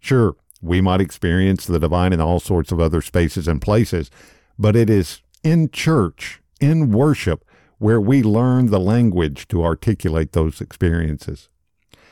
Sure, 0.00 0.34
we 0.64 0.80
might 0.80 1.00
experience 1.00 1.66
the 1.66 1.78
divine 1.78 2.12
in 2.12 2.20
all 2.20 2.40
sorts 2.40 2.72
of 2.72 2.80
other 2.80 3.02
spaces 3.02 3.46
and 3.46 3.60
places, 3.60 4.10
but 4.58 4.74
it 4.74 4.88
is 4.88 5.20
in 5.42 5.70
church, 5.70 6.40
in 6.60 6.90
worship, 6.90 7.44
where 7.78 8.00
we 8.00 8.22
learn 8.22 8.66
the 8.66 8.80
language 8.80 9.46
to 9.48 9.62
articulate 9.62 10.32
those 10.32 10.60
experiences. 10.60 11.48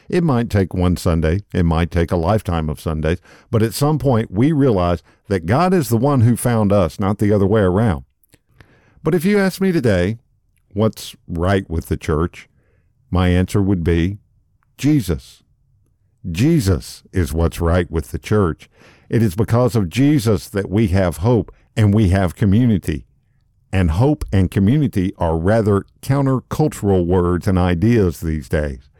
It 0.08 0.22
might 0.22 0.50
take 0.50 0.74
one 0.74 0.96
Sunday, 0.96 1.40
it 1.54 1.62
might 1.62 1.90
take 1.90 2.12
a 2.12 2.16
lifetime 2.16 2.68
of 2.68 2.80
Sundays, 2.80 3.18
but 3.50 3.62
at 3.62 3.72
some 3.72 3.98
point 3.98 4.30
we 4.30 4.52
realize 4.52 5.02
that 5.28 5.46
God 5.46 5.72
is 5.72 5.88
the 5.88 5.96
one 5.96 6.20
who 6.20 6.36
found 6.36 6.72
us, 6.72 7.00
not 7.00 7.18
the 7.18 7.32
other 7.32 7.46
way 7.46 7.62
around. 7.62 8.04
But 9.02 9.14
if 9.14 9.24
you 9.24 9.38
ask 9.38 9.60
me 9.60 9.72
today, 9.72 10.18
what's 10.74 11.16
right 11.26 11.68
with 11.70 11.86
the 11.86 11.96
church? 11.96 12.48
My 13.10 13.28
answer 13.28 13.62
would 13.62 13.82
be 13.82 14.18
Jesus. 14.76 15.41
Jesus 16.30 17.02
is 17.12 17.32
what's 17.32 17.60
right 17.60 17.90
with 17.90 18.10
the 18.10 18.18
church. 18.18 18.68
It 19.08 19.22
is 19.22 19.34
because 19.34 19.74
of 19.74 19.88
Jesus 19.88 20.48
that 20.48 20.70
we 20.70 20.88
have 20.88 21.18
hope 21.18 21.52
and 21.76 21.92
we 21.92 22.10
have 22.10 22.36
community. 22.36 23.06
And 23.72 23.92
hope 23.92 24.24
and 24.32 24.50
community 24.50 25.12
are 25.18 25.36
rather 25.36 25.84
countercultural 26.02 27.06
words 27.06 27.48
and 27.48 27.58
ideas 27.58 28.20
these 28.20 28.48
days. 28.48 28.90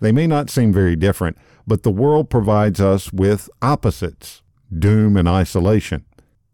They 0.00 0.12
may 0.12 0.26
not 0.26 0.50
seem 0.50 0.72
very 0.72 0.96
different, 0.96 1.36
but 1.66 1.82
the 1.82 1.90
world 1.90 2.30
provides 2.30 2.80
us 2.80 3.12
with 3.12 3.50
opposites 3.62 4.42
doom 4.76 5.16
and 5.16 5.26
isolation. 5.26 6.04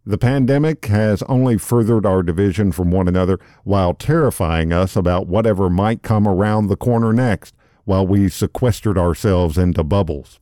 The 0.07 0.19
pandemic 0.19 0.85
has 0.87 1.23
only 1.25 1.59
furthered 1.59 2.07
our 2.07 2.23
division 2.23 2.73
from 2.73 2.90
one 2.90 3.09
another 3.09 3.38
while 3.64 3.95
terrifying 3.95 4.73
us 4.73 4.97
about 4.97 5.26
whatever 5.26 5.69
might 5.69 6.02
come 6.02 6.28
around 6.28 6.66
the 6.66 6.76
corner 6.76 7.12
next 7.12 7.54
while 7.84 8.06
we 8.06 8.28
sequestered 8.28 8.98
ourselves 8.98 9.58
into 9.58 9.84
bubbles. 9.84 10.40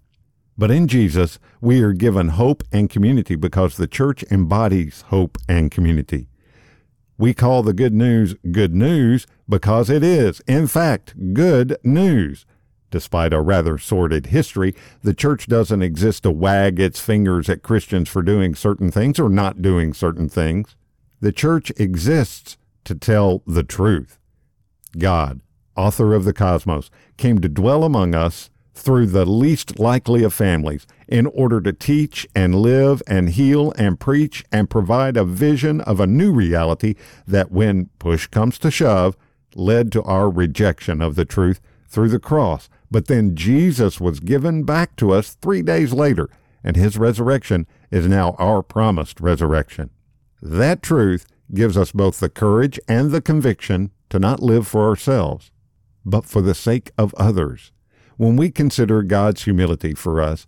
But 0.57 0.71
in 0.71 0.87
Jesus, 0.87 1.39
we 1.61 1.83
are 1.83 1.93
given 1.93 2.29
hope 2.29 2.63
and 2.73 2.91
community 2.91 3.37
because 3.37 3.77
the 3.77 3.87
church 3.87 4.23
embodies 4.31 5.03
hope 5.09 5.39
and 5.49 5.71
community. 5.71 6.29
We 7.19 7.35
call 7.35 7.63
the 7.63 7.73
good 7.73 7.95
news 7.95 8.35
good 8.51 8.75
news 8.75 9.27
because 9.49 9.89
it 9.89 10.03
is, 10.03 10.41
in 10.47 10.67
fact, 10.67 11.35
good 11.35 11.77
news. 11.83 12.45
Despite 12.91 13.33
a 13.33 13.41
rather 13.41 13.79
sordid 13.79 14.27
history, 14.27 14.75
the 15.03 15.15
church 15.15 15.47
doesn't 15.47 15.83
exist 15.83 16.25
to 16.25 16.31
wag 16.31 16.79
its 16.79 17.01
fingers 17.01 17.49
at 17.49 17.63
Christians 17.63 18.09
for 18.09 18.23
doing 18.23 18.55
certain 18.55 18.91
things 18.91 19.19
or 19.19 19.31
not 19.31 19.63
doing 19.63 19.95
certain 19.95 20.29
things. 20.29 20.77
The 21.21 21.33
church 21.33 21.73
exists 21.79 22.59
to 22.85 22.95
tell 22.95 23.43
the 23.47 23.63
truth. 23.63 24.19
God, 24.99 25.41
author 25.77 26.15
of 26.15 26.25
the 26.25 26.33
cosmos, 26.33 26.91
came 27.17 27.41
to 27.41 27.49
dwell 27.49 27.85
among 27.85 28.15
us 28.15 28.51
through 28.75 29.07
the 29.07 29.27
least 29.27 29.79
likely 29.79 30.25
of 30.25 30.33
families 30.33 30.87
in 31.07 31.27
order 31.27 31.61
to 31.61 31.73
teach 31.73 32.27
and 32.35 32.55
live 32.55 33.03
and 33.07 33.31
heal 33.31 33.73
and 33.77 34.01
preach 34.01 34.45
and 34.51 34.71
provide 34.71 35.17
a 35.17 35.25
vision 35.25 35.81
of 35.83 36.01
a 36.01 36.07
new 36.07 36.33
reality 36.33 36.95
that, 37.27 37.53
when 37.53 37.91
push 37.99 38.27
comes 38.27 38.59
to 38.59 38.71
shove, 38.71 39.17
led 39.55 39.93
to 39.93 40.03
our 40.05 40.31
rejection 40.31 41.03
of 41.03 41.15
the 41.15 41.27
truth 41.27 41.61
through 41.87 42.09
the 42.09 42.19
cross 42.19 42.71
but 42.93 43.07
then 43.07 43.35
Jesus 43.35 43.99
was 43.99 44.21
given 44.21 44.65
back 44.65 44.97
to 44.97 45.13
us 45.13 45.33
three 45.41 45.63
days 45.63 45.95
later, 45.95 46.29
and 46.63 46.77
his 46.77 46.99
resurrection 46.99 47.67
is 47.91 48.07
now 48.07 48.37
our 48.39 48.63
promised 48.63 49.19
resurrection. 49.19 49.89
That 50.43 50.83
truth 50.83 51.27
gives 51.55 51.79
us 51.79 51.91
both 51.91 52.21
the 52.21 52.29
courage 52.29 52.79
and 52.87 53.11
the 53.11 53.23
conviction 53.23 53.93
to 54.11 54.19
not 54.19 54.43
live 54.43 54.69
for 54.69 54.87
ourselves, 54.87 55.51
but 56.05 56.25
for 56.25 56.43
the 56.43 56.55
sake 56.55 56.91
of 56.99 57.15
others. 57.15 57.73
When 58.17 58.37
we 58.37 58.51
consider 58.51 59.03
God's 59.03 59.45
humility 59.45 59.95
for 59.95 60.21
us, 60.21 60.47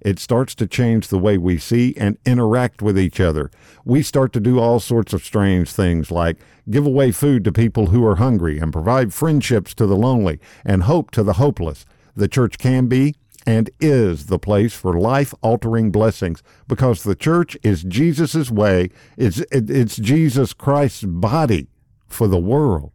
it 0.00 0.18
starts 0.18 0.54
to 0.56 0.66
change 0.66 1.08
the 1.08 1.18
way 1.18 1.38
we 1.38 1.56
see 1.58 1.94
and 1.96 2.18
interact 2.26 2.82
with 2.82 2.98
each 2.98 3.20
other. 3.20 3.50
We 3.84 4.02
start 4.02 4.32
to 4.34 4.40
do 4.40 4.60
all 4.60 4.78
sorts 4.78 5.14
of 5.14 5.24
strange 5.24 5.72
things 5.72 6.10
like 6.10 6.36
give 6.68 6.86
away 6.86 7.10
food 7.10 7.42
to 7.44 7.52
people 7.52 7.86
who 7.86 8.06
are 8.06 8.16
hungry 8.16 8.58
and 8.58 8.72
provide 8.72 9.14
friendships 9.14 9.74
to 9.74 9.86
the 9.86 9.96
lonely 9.96 10.40
and 10.64 10.82
hope 10.82 11.10
to 11.12 11.22
the 11.22 11.34
hopeless. 11.34 11.86
The 12.14 12.28
church 12.28 12.58
can 12.58 12.86
be 12.86 13.14
and 13.46 13.70
is 13.80 14.26
the 14.26 14.38
place 14.38 14.74
for 14.74 14.98
life 14.98 15.34
altering 15.42 15.90
blessings 15.90 16.42
because 16.68 17.02
the 17.02 17.14
church 17.14 17.56
is 17.62 17.82
Jesus' 17.82 18.50
way, 18.50 18.90
it's, 19.16 19.42
it's 19.50 19.96
Jesus 19.96 20.52
Christ's 20.52 21.04
body 21.04 21.68
for 22.06 22.26
the 22.26 22.38
world. 22.38 22.92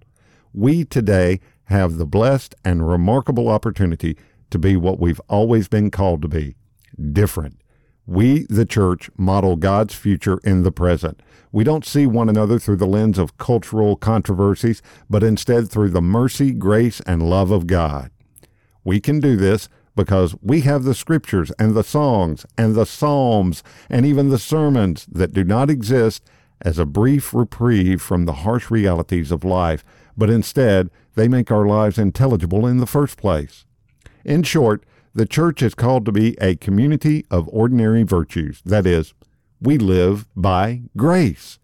We 0.53 0.85
today 0.85 1.39
have 1.69 1.97
the 1.97 2.05
blessed 2.05 2.55
and 2.65 2.87
remarkable 2.87 3.47
opportunity 3.47 4.17
to 4.49 4.59
be 4.59 4.75
what 4.75 4.99
we've 4.99 5.21
always 5.29 5.67
been 5.67 5.91
called 5.91 6.21
to 6.23 6.27
be 6.27 6.55
different. 7.13 7.61
We, 8.07 8.47
the 8.49 8.65
church, 8.65 9.11
model 9.17 9.55
God's 9.55 9.93
future 9.93 10.39
in 10.43 10.63
the 10.63 10.71
present. 10.71 11.21
We 11.51 11.63
don't 11.63 11.85
see 11.85 12.07
one 12.07 12.27
another 12.27 12.57
through 12.57 12.77
the 12.77 12.87
lens 12.87 13.19
of 13.19 13.37
cultural 13.37 13.95
controversies, 13.95 14.81
but 15.07 15.23
instead 15.23 15.69
through 15.69 15.89
the 15.89 16.01
mercy, 16.01 16.51
grace, 16.51 17.01
and 17.01 17.29
love 17.29 17.51
of 17.51 17.67
God. 17.67 18.09
We 18.83 18.99
can 18.99 19.19
do 19.19 19.35
this 19.35 19.69
because 19.95 20.35
we 20.41 20.61
have 20.61 20.85
the 20.85 20.95
scriptures 20.95 21.51
and 21.59 21.75
the 21.75 21.83
songs 21.83 22.47
and 22.57 22.73
the 22.73 22.85
psalms 22.85 23.61
and 23.89 24.07
even 24.07 24.29
the 24.29 24.39
sermons 24.39 25.05
that 25.11 25.33
do 25.33 25.43
not 25.43 25.69
exist 25.69 26.23
as 26.61 26.79
a 26.79 26.85
brief 26.85 27.33
reprieve 27.33 28.01
from 28.01 28.25
the 28.25 28.33
harsh 28.33 28.71
realities 28.71 29.31
of 29.31 29.43
life, 29.43 29.83
but 30.19 30.29
instead 30.29 30.91
they 31.15 31.27
make 31.27 31.49
our 31.49 31.65
lives 31.65 31.97
intelligible 31.97 32.67
in 32.67 32.77
the 32.77 32.85
first 32.85 33.17
place. 33.17 33.65
In 34.23 34.43
short, 34.43 34.85
the 35.15 35.25
church 35.25 35.63
is 35.63 35.73
called 35.73 36.05
to 36.05 36.11
be 36.11 36.37
a 36.39 36.55
community 36.55 37.25
of 37.31 37.49
ordinary 37.51 38.03
virtues. 38.03 38.61
That 38.63 38.85
is, 38.85 39.13
we 39.59 39.77
live 39.77 40.27
by 40.35 40.83
grace. 40.95 41.57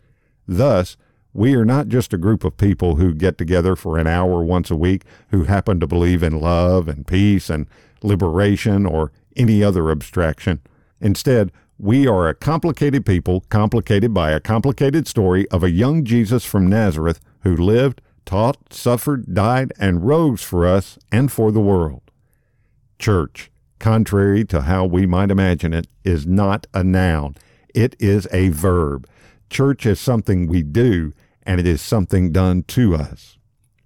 Thus, 0.47 0.97
we 1.33 1.53
are 1.53 1.65
not 1.65 1.89
just 1.89 2.13
a 2.13 2.17
group 2.17 2.43
of 2.43 2.57
people 2.57 2.95
who 2.95 3.13
get 3.13 3.37
together 3.37 3.75
for 3.75 3.97
an 3.97 4.07
hour 4.07 4.41
once 4.41 4.71
a 4.71 4.75
week 4.75 5.03
who 5.31 5.43
happen 5.43 5.79
to 5.81 5.87
believe 5.87 6.23
in 6.23 6.39
love 6.39 6.87
and 6.87 7.05
peace 7.05 7.49
and 7.49 7.67
liberation 8.01 8.85
or 8.85 9.11
any 9.35 9.61
other 9.61 9.91
abstraction. 9.91 10.61
Instead, 11.01 11.51
we 11.77 12.07
are 12.07 12.29
a 12.29 12.33
complicated 12.33 13.05
people, 13.05 13.41
complicated 13.49 14.13
by 14.13 14.31
a 14.31 14.39
complicated 14.39 15.07
story 15.07 15.45
of 15.49 15.61
a 15.61 15.71
young 15.71 16.05
Jesus 16.05 16.45
from 16.45 16.67
Nazareth 16.67 17.19
who 17.41 17.55
lived, 17.55 18.01
taught, 18.25 18.73
suffered, 18.73 19.33
died, 19.33 19.71
and 19.79 20.05
rose 20.05 20.41
for 20.41 20.65
us 20.65 20.97
and 21.11 21.31
for 21.31 21.51
the 21.51 21.61
world. 21.61 22.01
Church, 22.99 23.51
contrary 23.79 24.45
to 24.45 24.61
how 24.61 24.85
we 24.85 25.05
might 25.05 25.31
imagine 25.31 25.73
it, 25.73 25.87
is 26.03 26.25
not 26.25 26.67
a 26.73 26.83
noun. 26.83 27.35
It 27.73 27.95
is 27.99 28.27
a 28.31 28.49
verb. 28.49 29.07
Church 29.49 29.85
is 29.85 29.99
something 29.99 30.47
we 30.47 30.63
do, 30.63 31.13
and 31.43 31.59
it 31.59 31.67
is 31.67 31.81
something 31.81 32.31
done 32.31 32.63
to 32.63 32.95
us. 32.95 33.37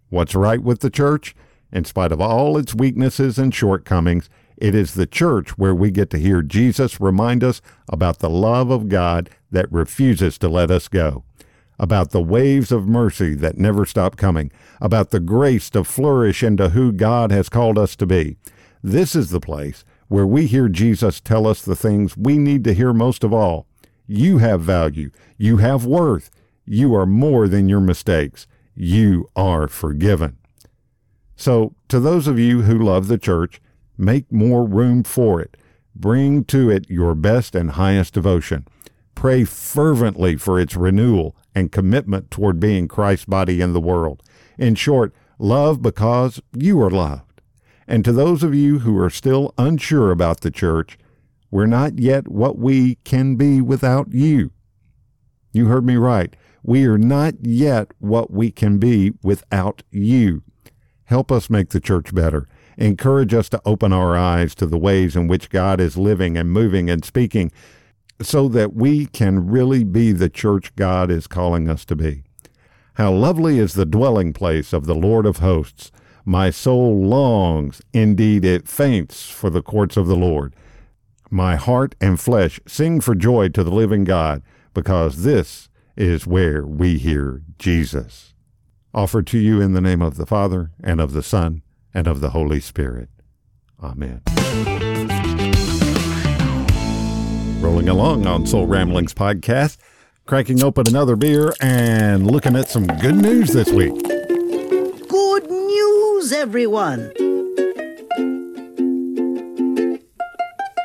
What's 0.10 0.36
right 0.36 0.62
with 0.62 0.79
the 0.79 0.89
church? 0.89 1.36
In 1.72 1.86
spite 1.86 2.12
of 2.12 2.22
all 2.22 2.58
its 2.58 2.74
weaknesses 2.74 3.38
and 3.38 3.53
shortcomings, 3.53 4.29
it 4.58 4.75
is 4.75 4.93
the 4.93 5.05
church 5.05 5.58
where 5.58 5.75
we 5.75 5.91
get 5.91 6.10
to 6.12 6.17
hear 6.17 6.41
Jesus 6.41 7.00
remind 7.00 7.43
us 7.43 7.62
about 7.88 8.19
the 8.19 8.29
love 8.29 8.72
of 8.72 8.89
God 8.89 9.29
that 9.51 9.72
refuses 9.72 10.38
to 10.39 10.50
let 10.50 10.69
us 10.69 10.88
go, 10.88 11.24
about 11.79 12.12
the 12.12 12.21
waves 12.21 12.71
of 12.71 12.88
mercy 12.88 13.33
that 13.36 13.57
never 13.57 13.86
stop 13.86 14.17
coming, 14.17 14.51
about 14.81 15.12
the 15.12 15.19
grace 15.19 15.69
to 15.69 15.83
flourish 15.83 16.43
into 16.43 16.69
who 16.69 16.91
God 16.91 17.31
has 17.31 17.48
called 17.50 17.77
us 17.77 17.95
to 17.95 18.05
be, 18.05 18.38
this 18.83 19.15
is 19.15 19.29
the 19.29 19.39
place 19.39 19.83
where 20.07 20.27
we 20.27 20.45
hear 20.48 20.67
Jesus 20.67 21.21
tell 21.21 21.48
us 21.48 21.62
the 21.62 21.75
things 21.75 22.17
we 22.17 22.38
need 22.38 22.63
to 22.63 22.74
hear 22.74 22.93
most 22.93 23.24
of 23.24 23.33
all. 23.33 23.67
You 24.07 24.39
have 24.39 24.62
value. 24.62 25.12
You 25.38 25.57
have 25.57 25.86
worth. 25.86 26.31
You 26.65 26.95
are 26.95 27.05
more 27.05 27.48
than 27.48 27.69
your 27.69 27.79
mistakes. 27.79 28.48
You 28.75 29.29
are 29.36 29.67
forgiven. 29.67 30.38
So, 31.36 31.75
to 31.89 32.00
those 32.00 32.27
of 32.27 32.39
you 32.39 32.63
who 32.63 32.77
love 32.77 33.07
the 33.07 33.17
church, 33.17 33.62
make 33.98 34.31
more 34.31 34.65
room 34.65 35.03
for 35.03 35.39
it. 35.39 35.55
Bring 35.95 36.43
to 36.45 36.69
it 36.69 36.89
your 36.89 37.15
best 37.15 37.55
and 37.55 37.71
highest 37.71 38.13
devotion. 38.15 38.67
Pray 39.15 39.43
fervently 39.43 40.38
for 40.38 40.59
its 40.59 40.75
renewal 40.75 41.36
and 41.55 41.71
commitment 41.71 42.31
toward 42.31 42.59
being 42.59 42.87
Christ's 42.87 43.25
body 43.25 43.61
in 43.61 43.73
the 43.73 43.81
world. 43.81 44.23
In 44.57 44.75
short, 44.75 45.13
love 45.37 45.81
because 45.81 46.41
you 46.53 46.81
are 46.81 46.89
loved. 46.89 47.41
And 47.87 48.05
to 48.05 48.11
those 48.11 48.43
of 48.43 48.53
you 48.53 48.79
who 48.79 48.97
are 48.99 49.09
still 49.09 49.53
unsure 49.57 50.11
about 50.11 50.41
the 50.41 50.51
church, 50.51 50.97
We're 51.51 51.65
not 51.65 51.99
yet 51.99 52.27
what 52.27 52.57
we 52.57 52.95
can 53.03 53.35
be 53.35 53.61
without 53.61 54.13
you. 54.13 54.51
You 55.51 55.65
heard 55.67 55.85
me 55.85 55.95
right. 55.95 56.35
We 56.61 56.85
are 56.85 56.97
not 56.97 57.35
yet 57.41 57.91
what 57.99 58.31
we 58.31 58.51
can 58.51 58.77
be 58.77 59.13
without 59.23 59.81
you. 59.89 60.43
Help 61.05 61.31
us 61.31 61.49
make 61.49 61.69
the 61.69 61.79
church 61.79 62.13
better. 62.13 62.47
Encourage 62.77 63.33
us 63.33 63.49
to 63.49 63.61
open 63.65 63.91
our 63.91 64.15
eyes 64.15 64.53
to 64.55 64.67
the 64.67 64.77
ways 64.77 65.15
in 65.15 65.27
which 65.27 65.49
God 65.49 65.81
is 65.81 65.97
living 65.97 66.37
and 66.37 66.51
moving 66.51 66.89
and 66.89 67.03
speaking 67.03 67.51
so 68.21 68.47
that 68.49 68.73
we 68.73 69.05
can 69.05 69.47
really 69.47 69.83
be 69.83 70.11
the 70.11 70.29
church 70.29 70.75
God 70.75 71.09
is 71.09 71.27
calling 71.27 71.69
us 71.69 71.85
to 71.85 71.95
be. 71.95 72.23
How 72.95 73.11
lovely 73.13 73.59
is 73.59 73.73
the 73.73 73.85
dwelling 73.85 74.33
place 74.33 74.73
of 74.73 74.85
the 74.85 74.95
Lord 74.95 75.25
of 75.25 75.38
hosts! 75.38 75.91
My 76.25 76.49
soul 76.49 77.01
longs, 77.01 77.81
indeed 77.93 78.45
it 78.45 78.67
faints, 78.67 79.29
for 79.29 79.49
the 79.49 79.63
courts 79.63 79.97
of 79.97 80.05
the 80.05 80.17
Lord. 80.17 80.53
My 81.31 81.55
heart 81.55 81.95
and 82.01 82.19
flesh 82.19 82.59
sing 82.67 83.01
for 83.01 83.15
joy 83.15 83.49
to 83.49 83.63
the 83.63 83.71
living 83.71 84.03
God, 84.03 84.43
because 84.73 85.23
this 85.23 85.69
is 85.95 86.27
where 86.27 86.65
we 86.65 86.97
hear 86.97 87.41
Jesus. 87.57 88.33
Offered 88.93 89.27
to 89.27 89.38
you 89.38 89.61
in 89.61 89.73
the 89.73 89.81
name 89.81 90.01
of 90.01 90.17
the 90.17 90.25
Father, 90.25 90.71
and 90.83 90.99
of 90.99 91.13
the 91.13 91.23
Son, 91.23 91.61
and 91.93 92.05
of 92.05 92.21
the 92.21 92.31
Holy 92.31 92.59
Spirit. 92.59 93.09
Amen. 93.81 94.21
Rolling 97.61 97.89
along 97.89 98.25
on 98.25 98.45
Soul 98.45 98.67
Ramblings 98.67 99.13
podcast, 99.13 99.75
cracking 100.25 100.63
open 100.63 100.87
another 100.87 101.17
beer 101.17 101.53
and 101.59 102.25
looking 102.25 102.55
at 102.55 102.69
some 102.69 102.87
good 102.87 103.15
news 103.15 103.51
this 103.51 103.69
week. 103.69 104.01
Good 105.09 105.51
news, 105.51 106.31
everyone! 106.31 107.11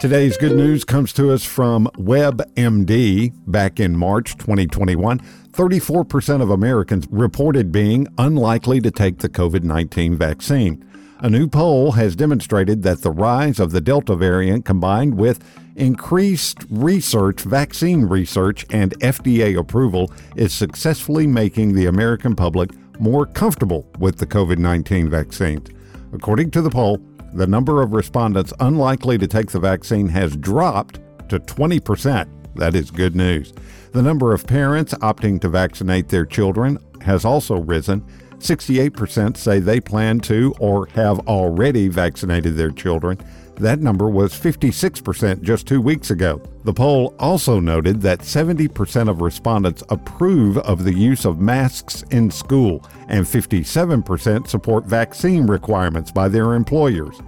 Today's 0.00 0.36
good 0.36 0.56
news 0.56 0.84
comes 0.84 1.12
to 1.12 1.32
us 1.32 1.44
from 1.44 1.86
WebMD 1.96 3.32
back 3.46 3.78
in 3.78 3.96
March 3.96 4.36
2021. 4.36 5.20
34% 5.52 6.42
of 6.42 6.50
Americans 6.50 7.06
reported 7.08 7.70
being 7.70 8.08
unlikely 8.18 8.80
to 8.80 8.90
take 8.90 9.18
the 9.18 9.28
COVID 9.28 9.62
19 9.62 10.16
vaccine. 10.16 10.84
A 11.24 11.30
new 11.30 11.48
poll 11.48 11.92
has 11.92 12.14
demonstrated 12.14 12.82
that 12.82 13.00
the 13.00 13.10
rise 13.10 13.58
of 13.58 13.70
the 13.70 13.80
Delta 13.80 14.14
variant 14.14 14.66
combined 14.66 15.16
with 15.16 15.42
increased 15.74 16.58
research, 16.68 17.40
vaccine 17.40 18.04
research, 18.04 18.66
and 18.68 18.92
FDA 18.98 19.58
approval 19.58 20.12
is 20.36 20.52
successfully 20.52 21.26
making 21.26 21.72
the 21.72 21.86
American 21.86 22.36
public 22.36 22.72
more 23.00 23.24
comfortable 23.24 23.90
with 23.98 24.18
the 24.18 24.26
COVID 24.26 24.58
19 24.58 25.08
vaccines. 25.08 25.70
According 26.12 26.50
to 26.50 26.60
the 26.60 26.68
poll, 26.68 27.00
the 27.32 27.46
number 27.46 27.80
of 27.80 27.94
respondents 27.94 28.52
unlikely 28.60 29.16
to 29.16 29.26
take 29.26 29.50
the 29.50 29.58
vaccine 29.60 30.08
has 30.08 30.36
dropped 30.36 31.00
to 31.30 31.38
20%. 31.38 32.28
That 32.56 32.74
is 32.74 32.90
good 32.90 33.16
news. 33.16 33.54
The 33.92 34.02
number 34.02 34.34
of 34.34 34.46
parents 34.46 34.92
opting 34.92 35.40
to 35.40 35.48
vaccinate 35.48 36.10
their 36.10 36.26
children 36.26 36.78
has 37.00 37.24
also 37.24 37.62
risen 37.62 38.04
68% 38.44 39.36
say 39.36 39.58
they 39.58 39.80
plan 39.80 40.20
to 40.20 40.54
or 40.60 40.86
have 40.88 41.18
already 41.20 41.88
vaccinated 41.88 42.56
their 42.56 42.70
children. 42.70 43.18
That 43.56 43.80
number 43.80 44.10
was 44.10 44.34
56% 44.34 45.40
just 45.42 45.66
two 45.66 45.80
weeks 45.80 46.10
ago. 46.10 46.42
The 46.64 46.72
poll 46.72 47.14
also 47.18 47.58
noted 47.60 48.02
that 48.02 48.18
70% 48.18 49.08
of 49.08 49.20
respondents 49.20 49.82
approve 49.88 50.58
of 50.58 50.84
the 50.84 50.92
use 50.92 51.24
of 51.24 51.40
masks 51.40 52.02
in 52.10 52.30
school, 52.30 52.84
and 53.08 53.24
57% 53.24 54.48
support 54.48 54.84
vaccine 54.86 55.46
requirements 55.46 56.10
by 56.10 56.28
their 56.28 56.54
employers. 56.54 57.20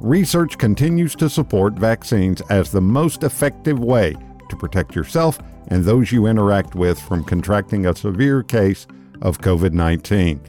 Research 0.00 0.58
continues 0.58 1.14
to 1.16 1.28
support 1.28 1.74
vaccines 1.74 2.40
as 2.50 2.70
the 2.70 2.80
most 2.80 3.22
effective 3.22 3.80
way 3.80 4.14
to 4.48 4.56
protect 4.56 4.94
yourself 4.94 5.38
and 5.68 5.84
those 5.84 6.12
you 6.12 6.26
interact 6.26 6.74
with 6.74 7.00
from 7.00 7.24
contracting 7.24 7.86
a 7.86 7.94
severe 7.94 8.42
case 8.42 8.86
of 9.22 9.38
COVID 9.38 9.72
19. 9.72 10.40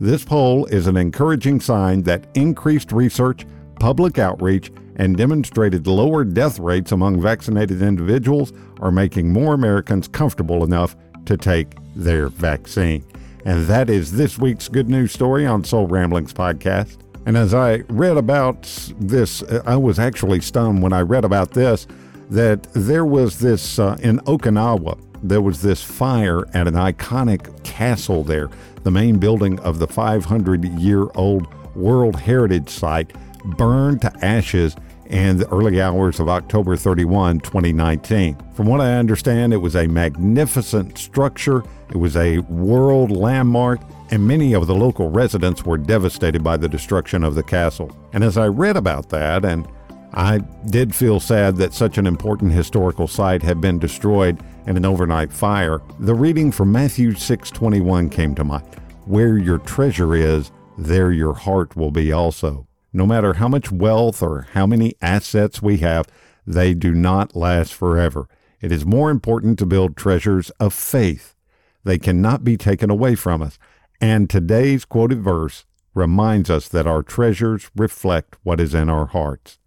This 0.00 0.24
poll 0.24 0.66
is 0.66 0.86
an 0.86 0.96
encouraging 0.96 1.60
sign 1.60 2.02
that 2.02 2.26
increased 2.34 2.90
research, 2.90 3.46
public 3.78 4.18
outreach, 4.18 4.72
and 4.96 5.16
demonstrated 5.16 5.86
lower 5.86 6.24
death 6.24 6.58
rates 6.58 6.92
among 6.92 7.20
vaccinated 7.20 7.80
individuals 7.80 8.52
are 8.80 8.90
making 8.90 9.32
more 9.32 9.54
Americans 9.54 10.08
comfortable 10.08 10.64
enough 10.64 10.96
to 11.26 11.36
take 11.36 11.74
their 11.94 12.28
vaccine. 12.28 13.04
And 13.44 13.66
that 13.66 13.88
is 13.88 14.12
this 14.12 14.38
week's 14.38 14.68
good 14.68 14.88
news 14.88 15.12
story 15.12 15.46
on 15.46 15.62
Soul 15.64 15.86
Ramblings 15.86 16.32
podcast. 16.32 16.98
And 17.26 17.36
as 17.36 17.54
I 17.54 17.78
read 17.88 18.16
about 18.16 18.62
this, 18.98 19.42
I 19.64 19.76
was 19.76 19.98
actually 19.98 20.40
stunned 20.40 20.82
when 20.82 20.92
I 20.92 21.00
read 21.00 21.24
about 21.24 21.52
this 21.52 21.86
that 22.30 22.64
there 22.72 23.04
was 23.04 23.38
this 23.38 23.78
uh, 23.78 23.96
in 24.02 24.18
Okinawa, 24.20 24.98
there 25.22 25.40
was 25.40 25.62
this 25.62 25.82
fire 25.82 26.46
at 26.54 26.66
an 26.66 26.74
iconic 26.74 27.62
castle 27.64 28.24
there 28.24 28.50
the 28.84 28.90
main 28.90 29.18
building 29.18 29.58
of 29.60 29.78
the 29.78 29.86
500 29.86 30.64
year 30.78 31.06
old 31.14 31.48
World 31.74 32.16
Heritage 32.20 32.68
Site, 32.68 33.12
burned 33.44 34.02
to 34.02 34.24
ashes 34.24 34.76
in 35.06 35.36
the 35.36 35.48
early 35.50 35.80
hours 35.80 36.20
of 36.20 36.28
October 36.28 36.76
31, 36.76 37.40
2019. 37.40 38.36
From 38.54 38.66
what 38.66 38.80
I 38.80 38.94
understand, 38.94 39.52
it 39.52 39.58
was 39.58 39.76
a 39.76 39.86
magnificent 39.86 40.96
structure, 40.96 41.62
it 41.90 41.96
was 41.96 42.16
a 42.16 42.38
world 42.38 43.10
landmark, 43.10 43.80
and 44.10 44.26
many 44.26 44.54
of 44.54 44.66
the 44.66 44.74
local 44.74 45.10
residents 45.10 45.64
were 45.64 45.76
devastated 45.76 46.42
by 46.42 46.56
the 46.56 46.68
destruction 46.68 47.24
of 47.24 47.34
the 47.34 47.42
castle. 47.42 47.94
And 48.12 48.24
as 48.24 48.38
I 48.38 48.46
read 48.46 48.76
about 48.76 49.08
that, 49.10 49.44
and 49.44 49.68
I 50.14 50.38
did 50.70 50.94
feel 50.94 51.20
sad 51.20 51.56
that 51.56 51.74
such 51.74 51.98
an 51.98 52.06
important 52.06 52.52
historical 52.52 53.08
site 53.08 53.42
had 53.42 53.60
been 53.60 53.78
destroyed 53.78 54.42
in 54.66 54.76
an 54.76 54.84
overnight 54.84 55.32
fire. 55.32 55.80
The 56.00 56.14
reading 56.14 56.50
from 56.50 56.72
Matthew 56.72 57.12
6:21 57.14 58.10
came 58.10 58.34
to 58.34 58.44
mind. 58.44 58.66
Where 59.04 59.36
your 59.36 59.58
treasure 59.58 60.14
is, 60.14 60.50
there 60.78 61.12
your 61.12 61.34
heart 61.34 61.76
will 61.76 61.90
be 61.90 62.12
also. 62.12 62.66
No 62.92 63.06
matter 63.06 63.34
how 63.34 63.48
much 63.48 63.72
wealth 63.72 64.22
or 64.22 64.46
how 64.52 64.66
many 64.66 64.94
assets 65.02 65.60
we 65.60 65.78
have, 65.78 66.06
they 66.46 66.74
do 66.74 66.94
not 66.94 67.36
last 67.36 67.74
forever. 67.74 68.28
It 68.60 68.72
is 68.72 68.86
more 68.86 69.10
important 69.10 69.58
to 69.58 69.66
build 69.66 69.96
treasures 69.96 70.50
of 70.60 70.72
faith. 70.72 71.34
They 71.84 71.98
cannot 71.98 72.44
be 72.44 72.56
taken 72.56 72.90
away 72.90 73.14
from 73.14 73.42
us. 73.42 73.58
And 74.00 74.30
today's 74.30 74.84
quoted 74.84 75.22
verse 75.22 75.64
reminds 75.94 76.50
us 76.50 76.68
that 76.68 76.86
our 76.86 77.02
treasures 77.02 77.70
reflect 77.76 78.36
what 78.42 78.60
is 78.60 78.74
in 78.74 78.88
our 78.88 79.06
hearts. 79.06 79.58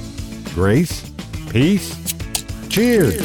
grace, 0.54 1.10
peace, 1.50 1.92
cheers. 2.68 3.20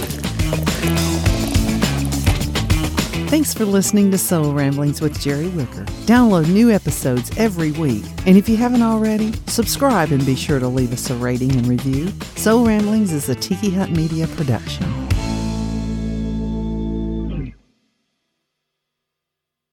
Thanks 3.30 3.54
for 3.54 3.66
listening 3.66 4.10
to 4.10 4.18
Soul 4.18 4.54
Ramblings 4.56 5.02
with 5.02 5.22
Jerry 5.22 5.50
Wicker. 5.50 5.86
Download 6.06 6.48
new 6.54 6.70
episodes 6.70 7.36
every 7.36 7.72
week. 7.72 8.06
And 8.28 8.38
if 8.38 8.48
you 8.48 8.58
haven't 8.58 8.84
already, 8.84 9.34
subscribe 9.48 10.12
and 10.12 10.24
be 10.24 10.36
sure 10.36 10.60
to 10.60 10.68
leave 10.68 10.94
us 10.94 11.10
a 11.10 11.16
rating 11.16 11.52
and 11.54 11.66
review. 11.66 12.14
Soul 12.36 12.68
Ramblings 12.68 13.12
is 13.12 13.28
a 13.30 13.34
Tiki 13.34 13.72
Hut 13.72 13.90
Media 13.90 14.28
production. 14.28 14.86